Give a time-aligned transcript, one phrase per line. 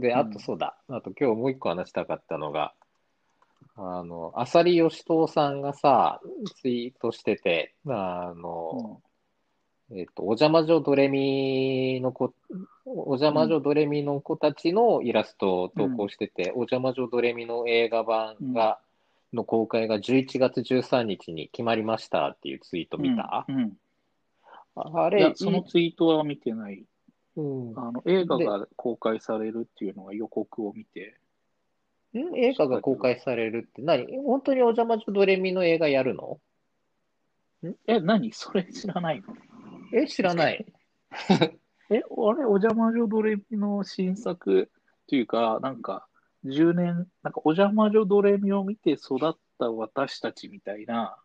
[0.00, 2.74] で、あとそうだ、あと今日もう一個話したかったのが、
[3.76, 6.20] あの、浅利義人さんがさ、
[6.60, 9.00] ツイートしてて、あの、
[9.92, 12.34] えっと、お邪魔女ドレミの子、
[12.86, 18.80] お邪魔女ドレミの子たちのイラストを投稿してて、お邪魔女ドレミの映画版が、
[19.34, 23.72] の公開が11月13日に決まりましたっていうツイート見た、うんうん。
[24.76, 26.84] あれそのツイートは見てない。
[27.36, 31.16] うん、あの映画が公開されるっていうのが予告を見て、
[32.14, 32.36] ん？
[32.36, 34.06] 映画が公開されるって何？
[34.18, 36.38] 本当にお邪魔女ドレミの映画やるの？
[37.88, 38.32] え、何？
[38.32, 39.34] それ知らないの？
[39.92, 40.64] え、知らない。
[41.90, 46.06] え、あれ、お邪魔女ドレミの新作っていうか、なんか、
[46.44, 51.16] 10年、なんか、お邪魔女ドレミを見て育った私たちみたいな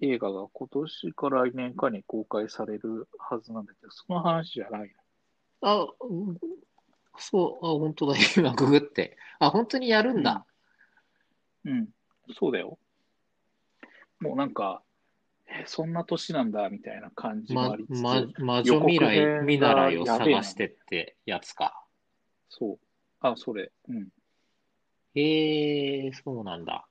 [0.00, 4.94] 映画が今年か来年かに公開されるはずなんだけど、その話じゃない
[5.62, 6.38] あ、うん
[7.16, 8.14] そう、あ、本当だ。
[8.36, 9.16] 今、ググって。
[9.38, 10.44] あ、本当にやるんだ。
[11.64, 11.72] の。
[11.72, 11.88] うん、
[12.34, 12.78] そうだよ。
[14.20, 14.82] もうなんか、
[15.46, 21.84] え、そんな年なんだみたいな感じもまあり、つつ、ま、魔女未来、見習いを探してってやつか。
[22.48, 22.83] そう。
[23.24, 23.72] あ、それ。
[23.88, 24.08] うん。
[25.14, 26.86] へえ、そうなんだ。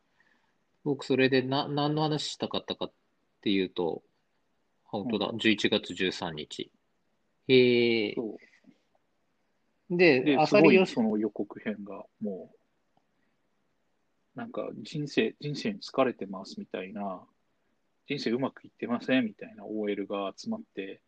[0.84, 2.92] 僕、それでな、何の話したかったかっ
[3.42, 4.02] ていうと、
[4.86, 6.72] あ本当だ、11月13日。
[7.48, 8.38] へえ、そ
[9.92, 12.52] うで、で、す浅利義ごいその予告編がも
[14.36, 17.22] う、なんか人生、人生に疲れてますみたいな、
[18.08, 21.03] 人生うまくいってませんみたいな OL が集まって、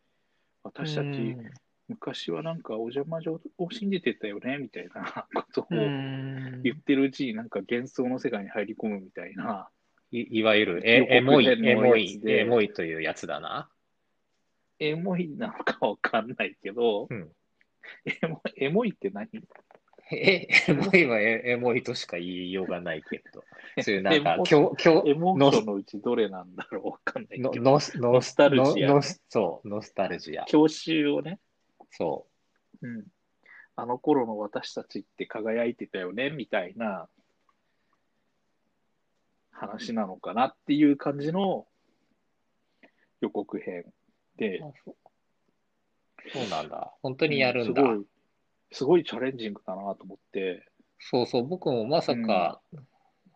[0.62, 6.62] 私たちうん昔はなんかお邪魔女を信じてたよねみたいな ことをうん。
[6.62, 9.68] 言ってるうちになんか幻想の世界に入り込むみたいな、
[10.10, 13.70] いいわゆるエエモい、エモいエモいというやつだな。
[14.78, 17.30] エモいなのかわかんないけど、うん。
[18.04, 19.28] エモエモいって何？
[20.12, 23.44] え、エモいはエエモいとしか言いようがないけど、
[23.82, 29.02] そういうなんか、エモ今日、今日、エモーションのうちどれなんだろうわかんないけど、のノスノノスタルジア。
[29.28, 30.44] そう、ノスタルジア。
[30.44, 31.40] 教習をね、
[31.90, 32.26] そ
[32.82, 32.86] う。
[32.86, 33.04] ん、
[33.76, 37.08] あの頃の私たちって輝いてたよねみたいな
[39.50, 41.66] 話なのかなっていう感じの
[43.20, 43.84] 予告編
[44.36, 44.60] で。
[44.84, 44.96] そう。
[46.32, 46.92] そうなんだ。
[47.02, 47.82] 本当にやるんだ。
[47.82, 48.06] すごい、
[48.72, 50.66] すごいチャレンジングだなと思って、
[50.98, 52.60] そうそう、僕もまさか、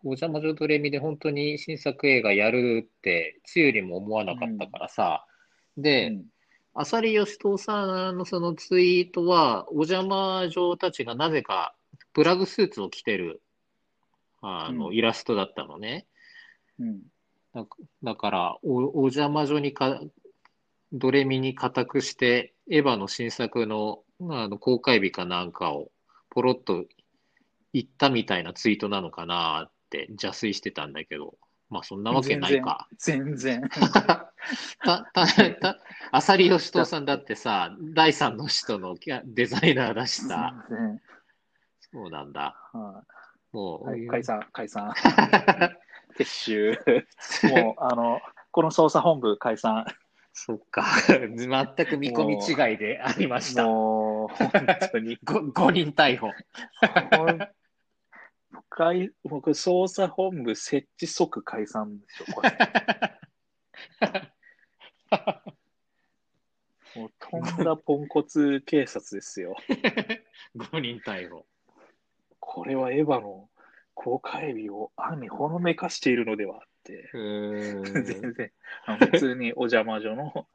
[0.03, 5.27] お邪魔女ドレミで本当に新作映画やるって、つゆにも思わなかったからさ。
[5.77, 6.25] で、うん
[6.75, 11.75] 浅利義人さんのそのツイートは、お邪魔女たちがなぜか
[12.13, 13.43] プラグスーツを着てる
[14.43, 14.95] あの、うん。
[14.95, 16.07] イラストだったのね。
[16.79, 17.01] うん。
[17.55, 17.67] だ
[18.03, 20.01] だからお、お邪魔女にか、
[20.93, 25.91] ドレミに固くして、エヴァの新作のあの公開日かなんかを
[26.29, 26.85] ポロッと
[27.73, 31.37] 言ったみたいなツイートなのかなって邪推してたんだけど、
[31.71, 32.89] まあそんなわけないか。
[32.99, 33.63] 全然。
[34.83, 35.79] た、た、た、
[36.13, 41.01] 浅利義人さんだってさ、第三の人のデザイナーだしさ、全然
[41.93, 42.57] そうなんだ。
[42.73, 43.05] は
[43.53, 44.93] もう、いはい解散、解散。
[46.19, 46.79] 撤収。
[47.45, 48.21] もう、あの、
[48.51, 49.85] この捜査本部解散。
[50.33, 50.85] そっか。
[51.09, 53.65] 全く見込み違いでありました。
[53.65, 54.51] もう、本
[54.93, 55.19] 当に。
[55.25, 56.31] ご5人逮捕。
[57.17, 57.39] ほん
[58.71, 62.51] 解僕、捜査本部設置即解散でしょ、これ。
[66.97, 69.55] もう、とんだポンコツ警察ですよ。
[70.57, 71.47] 5人逮捕。
[72.39, 73.51] これはエヴァの
[73.95, 77.11] 公開日を暗にほのめかしているのではって。
[77.13, 78.33] 全ん。
[78.33, 78.53] 然、
[78.87, 80.49] あの普通にお邪魔女の、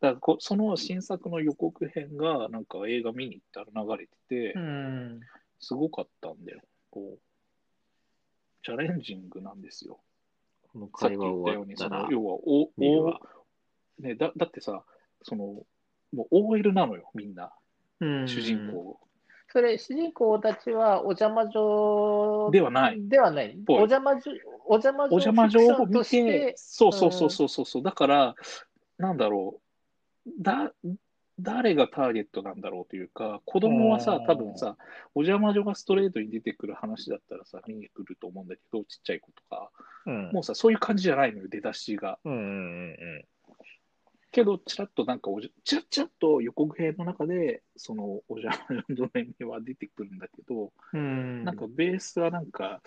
[0.00, 5.20] だこその新作の予告編が、なんか映画見に行ったら流れてて、うん。
[5.58, 6.60] すごかったんだよ。
[6.90, 7.29] こう、
[8.62, 10.00] チャレンジングなんですよ。
[10.72, 13.20] このさっき言ったように、その、要は、お、お
[13.98, 14.84] ね、だ、だってさ、
[15.22, 15.44] その、
[16.12, 17.52] もう OL なのよ、みんな、
[18.00, 18.70] うん主人。
[18.70, 18.98] 公。
[19.52, 23.08] それ、主人公たちはお邪魔女ではない。
[23.08, 23.58] ではない。
[23.68, 24.22] お邪魔女、
[24.66, 28.34] お邪魔お邪魔女を見てて、そうそうそうそうそうそう、だから、
[28.98, 29.60] なんだろ
[30.26, 30.72] う、だ、
[31.42, 34.76] 誰がターゲットなんだろうというか、子供はさう、ん多分さ、
[35.14, 39.70] お邪魔女がストレートに出てくる話だったらさ、見に来ると思うんだけど、ちっちゃい子とか、
[40.06, 40.30] うん。
[40.32, 42.18] もうさ、そういう感じじゃないのよ、出だしが。
[42.24, 43.24] うんうんうん
[44.32, 51.44] けど、ちらっとなんかおじ、ちらちらっと予告編の中で、その、お邪魔女の面は出てくるんだけど、うん。
[51.44, 52.80] なんかベースはなんか、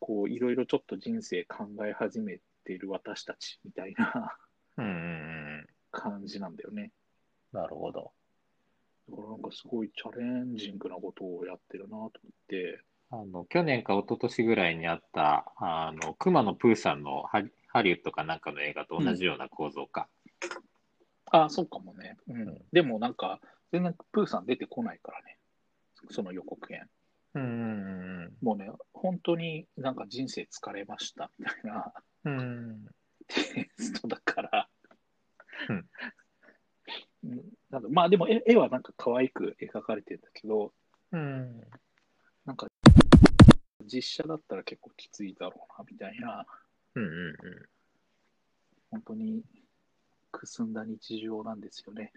[0.00, 4.34] こう、いろいろちょっと人生考え始めっている私たちみたいな。
[5.90, 6.90] 感じなんだよね。
[7.52, 8.12] なるほど。
[9.10, 12.10] だからなんかすごいチャレンジングなことをやってるなと思っ
[12.48, 20.08] て、あの、去年か一昨年ぐらいにあった、あの、熊野プーさんのハリハリウッドかなんかの映画と同じような構造か。
[21.26, 22.16] ああ、そうかもね。
[22.28, 22.48] うん。
[22.48, 23.40] うんでもなんか、
[23.70, 25.38] 全然プーさん出てこないからね。
[26.10, 26.88] その予告編。
[27.34, 27.46] うんう
[28.28, 31.92] んもうね、本当になんか人生疲れましたみたいな
[32.24, 32.38] うん。
[32.38, 32.86] うん。
[33.28, 34.68] テイストだから。
[35.68, 35.86] うんうん
[37.70, 40.72] なんまあでも絵絵はなんか可愛く描かれてるんだけど、
[41.12, 41.60] うん。
[42.44, 42.66] なんか
[43.84, 46.44] 実写だったら結構きついだろうなみたいな、
[46.94, 47.36] うんうんうん。
[48.90, 49.42] 本当に
[50.30, 52.12] くすんだ日常なんですよね。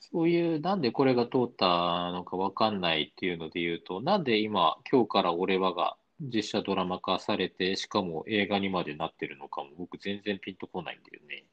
[0.00, 1.66] そういう、なんでこれが通った
[2.12, 11.44] のかわかんないっていうので言うと、なんで今、今日から俺はが実写ドラマ化されて、しかも映画にまでなってるのかも、僕全然ピンとこないんだよね。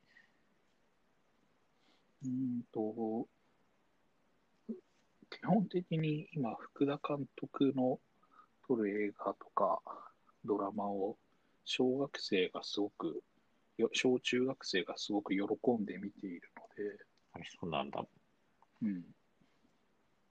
[2.24, 2.30] な。
[2.30, 3.28] うーんと、
[5.30, 8.00] 基本的に今、福田監督の
[8.68, 9.82] 撮る映画とか
[10.46, 11.18] ドラマを
[11.66, 13.24] 小学生がすごく、
[13.78, 15.42] よ小中学生がすごく喜
[15.80, 18.06] んで見ているので、そうなんだ。
[18.84, 19.04] うん、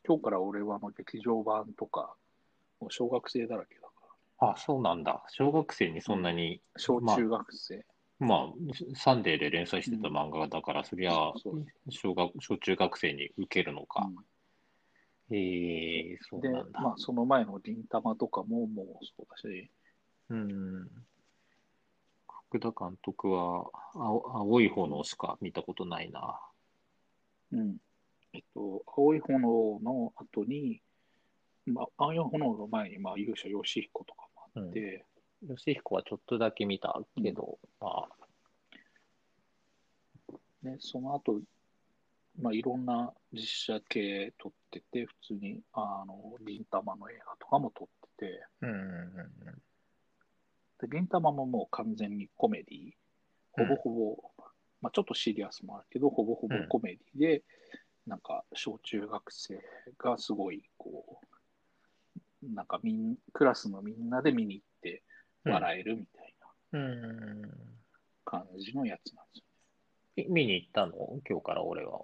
[0.06, 2.14] 今日から俺はの劇場版とか、
[2.80, 3.92] もう小学生だらけだか
[4.40, 5.22] ら、あ、そうなんだ。
[5.28, 7.76] 小学生にそんなに、小中学生。
[7.76, 7.84] まあ、
[8.94, 11.12] サンデーで連載してた漫画だから、そりゃ
[11.88, 14.04] 小学、小中学生に受けるのか。
[14.04, 14.16] うん
[15.32, 16.80] へえそうでなん、だ。
[16.80, 19.70] まあ、その前の銀玉とかももうそうだし、
[20.28, 20.88] うん。
[22.48, 23.64] 福田監督は
[23.94, 26.40] 青、青い炎しか見たことないな。
[27.52, 27.76] うん。
[28.32, 30.82] えっと、青い炎の後に、
[31.66, 34.26] まあ、青い炎の前に、まあ、勇者ヨシヒコとか
[34.56, 35.04] もあって、
[35.46, 38.08] 吉彦はちょっとだけ見たけど、まあ、
[40.62, 41.40] で、その後、
[42.38, 47.88] まあ、いろんな実写系撮ってて、普通に、あの、銀玉の映画とかも撮っ
[48.18, 49.62] てて、うんうん
[50.80, 52.92] で、銀玉ももう完全にコメディ、
[53.52, 54.16] ほぼほぼ、
[54.80, 57.42] まあ、ちょっとシリアスもあるけど、ほぼほぼコメディで、
[58.06, 59.58] なんか、小中学生
[59.98, 61.20] がすごい、こ
[62.42, 64.66] う、なんかみん、クラスのみんなで見に行っ。
[65.44, 66.34] 笑えるみたい
[66.72, 67.48] な
[68.24, 69.44] 感じのやつなんですよ。
[70.16, 71.20] み見に行ったの？
[71.28, 72.02] 今日から俺は。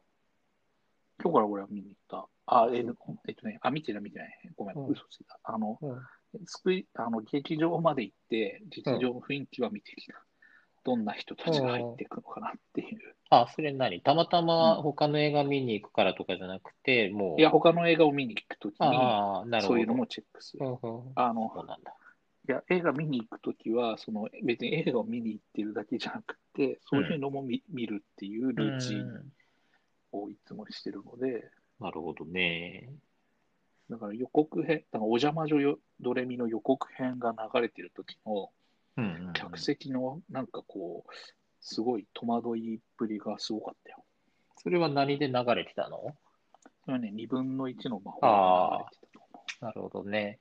[1.22, 2.28] 今日から俺は見に行った。
[2.46, 2.94] あ、えっと
[3.28, 4.28] えっとね、あ、見てない見てない。
[4.56, 5.38] ごめん、うん嘘ついた。
[5.42, 5.78] あの、
[6.94, 10.14] あの、劇場まで行って、劇場の雰囲気は見てきた。
[10.84, 13.16] どんな人たちが入っていくのかなっていう。
[13.30, 14.00] あ、それ何？
[14.02, 17.40] たまたま他の映画見に行くからとかじゃなくて、もう。
[17.40, 18.96] いや、他の映画を見に行くときに。
[19.62, 20.64] そういうのもチェックする。
[21.16, 21.96] あの、そうなんだ。
[22.48, 29.32] いや、映画見に行くときは、その、別に映画を見に行ってるだけじゃなくて、そういうのも見,、見るっていうルーチンうん
[30.12, 31.50] をいつもしてるので、
[31.81, 32.88] なるほどね。
[33.90, 38.50] だから予告編、だからお邪魔女よドレミの予告編が流れてる時の
[38.96, 41.12] うん客席のなんかこう、
[41.60, 44.04] すごい戸惑いっぷりがすごかったよ。
[44.62, 46.16] それは何で流れてたの？
[46.84, 49.64] それはね、2分の1の魔法が流れてたと思う。
[49.64, 50.38] なるほどね。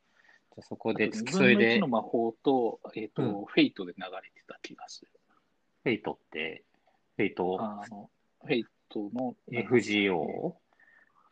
[0.55, 5.11] じゃあそこで2付き分の1添いでの、魔法と、えっ、と、うんフェイトで流れてた気がする。
[5.83, 6.63] フェイトって、
[7.17, 8.09] フェイトあの、
[8.41, 10.55] フェイトの、FGO?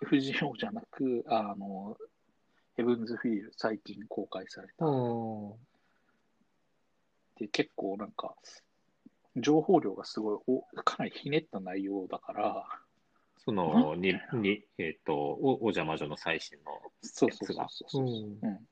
[0.01, 1.97] FGO じゃなく、あの、
[2.75, 4.86] ヘブンズフィール、最近公開された。
[4.86, 5.53] うん。
[7.39, 8.36] で、結構なんか、
[9.38, 12.65] 情報量がすごいお、かなりひねった内容だから、
[13.45, 17.69] その、に、に、えっと、お、お邪魔女の最新のそうそうそうやつが。
[17.69, 18.03] そうそう。
[18.03, 18.09] うん
[18.41, 18.67] うん。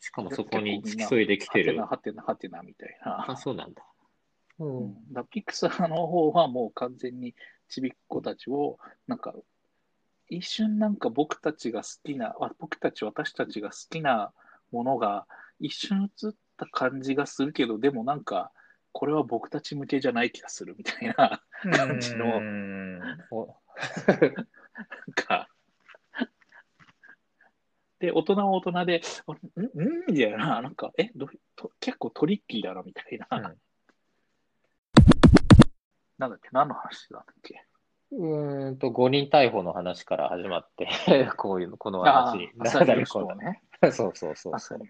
[0.00, 1.80] しかもそこに付き添いで来てる。
[1.80, 3.30] はてなはてなはてなみたいな。
[3.30, 3.82] あ、そうなんだ。
[4.58, 7.34] ううんん、だピクサーの方はもう完全に
[7.68, 9.34] ちびっ子たちを、なんか、
[10.28, 14.32] 一瞬なんか僕たちが好きな、あ僕たち、私たちが好きな
[14.72, 15.26] ものが
[15.60, 18.52] 一瞬映った感じがするけど、でもなんか、
[18.92, 21.42] これは僕たち向けじゃない気がするみたいな、
[21.76, 23.00] 感じのうん
[23.30, 23.46] お
[24.08, 24.46] なん
[25.14, 25.47] か、
[27.98, 29.40] で、大人は大人で、あんん
[30.06, 33.26] みたいな、 なんか、えどうと結構トリッキーだな、みたいな。
[33.30, 33.42] うん
[36.18, 37.64] なんだっけ、何の話だっけ？
[38.10, 40.88] うーんと、5人逮捕の話から始まって、
[41.36, 43.62] こういうの、このああ話に、朝日のこの人ね。
[43.92, 44.80] そうそうそうそう。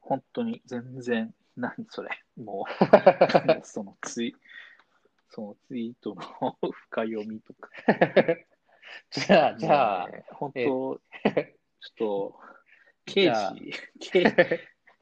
[0.00, 2.10] 本当に全然、何それ。
[2.36, 4.36] もう、そのツイ、
[5.30, 7.70] そのツイートの深読みとか。
[9.10, 11.00] じゃあ、じゃあ本当、
[11.94, 12.40] ちょっと、
[13.04, 14.22] 刑事、刑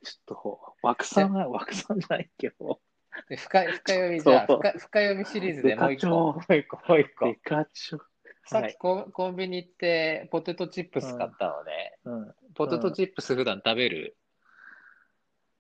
[0.05, 2.81] ちょっと、枠さんは、枠さんじゃないけど、
[3.29, 7.35] で深い深読みじゃ深深読みシリーズでもう一個、もう一個、もう一個デ。
[7.37, 7.99] カチョ。
[8.47, 8.77] さっきはい。
[8.79, 11.99] コンコンビニ行ってポテトチップス買ったのね。
[12.05, 12.35] うん。
[12.55, 14.17] ポテトチップス普段食べる、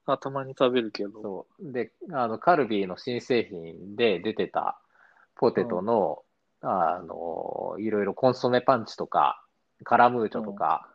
[0.07, 1.23] あ、たまに食べるけど。
[1.23, 1.73] そう。
[1.73, 4.78] で、あの、カルビーの新製品で出てた
[5.37, 6.23] ポテトの、
[6.61, 9.43] あの、いろいろコンソメパンチとか、
[9.85, 10.93] カラムーチョとか、うん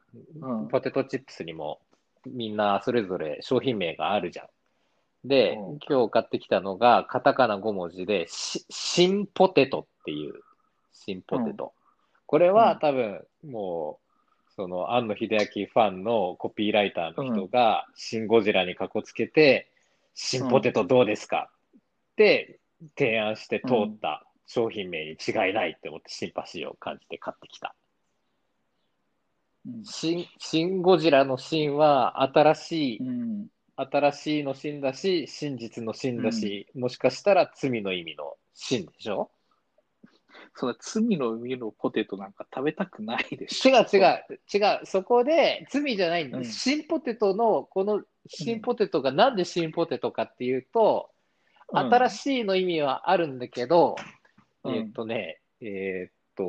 [0.72, 1.80] ポテトチップスにも
[2.26, 4.48] みんなそれぞれ商品名があるじゃん。
[5.26, 10.34] で、うん今日買ってきたのが、カタカナ5文字で、し新ポテトっていう、
[10.94, 11.74] 新ポテト。
[12.26, 14.00] これはうん多分、も
[14.50, 19.70] う、その、庵野秀明ファンのコピーライターの人が、シン・ゴジラにかこつけて、
[20.14, 21.80] 新ポテトどうですかっ
[22.16, 22.60] て
[22.98, 27.76] 提案して通った商品名に違いないって思ってシンパシーを感じて買ってきた。
[29.78, 33.48] うんシン、ゴジラのシンは新しい、うん。
[33.76, 39.32] 新しいのシンだし、真実のシンだし、もしかしたら罪の意味のシンでしょ？
[40.56, 43.78] そうだ、罪の海のポテトなんか食べたくないでしょ。
[43.78, 44.86] 違う違う、違う。
[44.86, 46.40] そこで罪じゃないんだ。
[46.40, 51.20] うん新ポテトの、この新ポテトがなんで新ポテトかっていうと、うん
[51.72, 53.96] 新しいの意味はあるんだけど、
[54.64, 56.44] うんえーっとね、えーっと、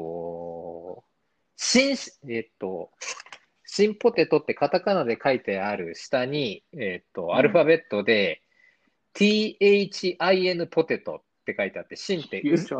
[1.62, 2.90] 新、えーっと、
[3.66, 7.34] 新ポテトってカタカナで書いてある下に、えーっと、ん。
[7.34, 8.40] アルファベットで、
[9.14, 12.74] THIN ポテトって書いてあって、新って 薄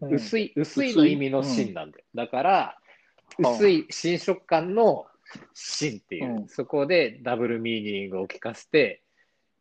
[0.00, 2.04] 薄い、薄いの意味の芯なんだよ。
[2.14, 2.78] だから、
[3.36, 5.06] 薄い新食感の
[5.52, 6.48] 芯っていう、うん。
[6.48, 9.02] そこでダブルミーニングを聞かせて、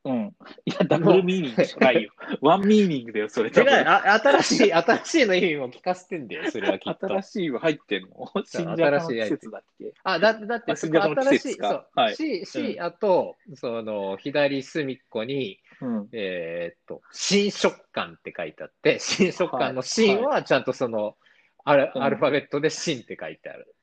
[0.05, 0.35] うん。
[0.65, 2.11] いや、ダブルミーニングじゃないよ。
[2.41, 3.49] ワンミーニングだよ、それ。
[3.49, 7.07] 違う、あ新しい、新しいの意味も聞かせてんだよ、それはきっと。
[7.07, 8.09] 新しいは入ってんの？
[8.45, 9.93] 新ジャパンの季節だっけ？
[10.03, 16.09] あ、だって、だって、新ジャの季新しい、節かそう、はいし、し、うんあと、その、左隅っこに、うん。
[16.11, 21.15] えーっと、新食感って書いてあって、新食感のはい新はちゃんとその、
[21.65, 23.73] アルうんアルファベットで新って書いてある。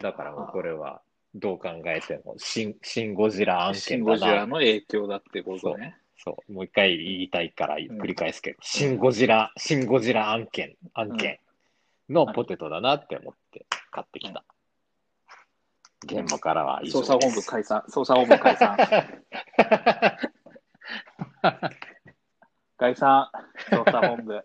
[0.00, 1.02] だからもうこれは、
[1.36, 4.46] どう考えても、新、新ゴジラ案シ件だンゴジラな。
[4.46, 5.96] の影響だってことね。
[6.16, 11.38] そう、もう一回言いたいから繰り返すけど、新ゴジラ、新ゴジラ案件、案件
[12.08, 14.44] のポテトだなって思って買ってきた。
[16.04, 17.50] 現場からは以上捜査本部です。
[17.50, 17.84] 解散。
[17.88, 18.76] 捜査本部解散。
[22.78, 23.30] 解散。
[23.70, 24.44] 捜査本部。